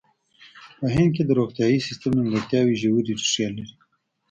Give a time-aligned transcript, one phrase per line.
[0.77, 3.75] په هند کې د روغتیايي سیستم نیمګړتیا ژورې ریښې لري.